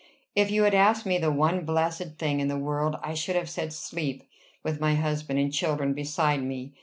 If 0.35 0.49
you 0.49 0.63
had 0.63 0.73
asked 0.73 1.05
me 1.05 1.19
the 1.19 1.31
one 1.31 1.63
blessed 1.63 2.17
thing 2.17 2.39
in 2.39 2.47
the 2.47 2.57
world, 2.57 2.95
I 3.03 3.13
should 3.13 3.35
have 3.35 3.47
said 3.51 3.71
sleep 3.71 4.23
with 4.63 4.79
my 4.81 4.95
husband 4.95 5.37
and 5.37 5.53
children 5.53 5.93
beside 5.93 6.41
me. 6.41 6.73